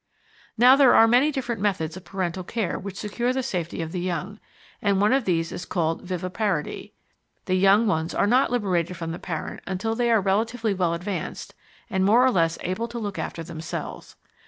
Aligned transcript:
Now 0.57 0.75
there 0.75 0.95
are 0.95 1.07
many 1.07 1.31
different 1.31 1.61
methods 1.61 1.95
of 1.95 2.03
parental 2.03 2.43
care 2.43 2.79
which 2.79 2.97
secure 2.97 3.31
the 3.33 3.43
safety 3.43 3.83
of 3.83 3.91
the 3.91 3.99
young, 3.99 4.39
and 4.81 4.99
one 4.99 5.13
of 5.13 5.25
these 5.25 5.51
is 5.51 5.63
called 5.63 6.01
viviparity. 6.03 6.93
The 7.45 7.53
young 7.53 7.85
ones 7.85 8.15
are 8.15 8.25
not 8.25 8.49
liberated 8.49 8.97
from 8.97 9.11
the 9.11 9.19
parent 9.19 9.61
until 9.67 9.93
they 9.93 10.09
are 10.09 10.19
relatively 10.19 10.73
well 10.73 10.95
advanced 10.95 11.53
and 11.87 12.03
more 12.03 12.25
or 12.25 12.31
less 12.31 12.57
able 12.61 12.87
to 12.87 12.97
look 12.97 13.19
after 13.19 13.43
themselves. 13.43 14.15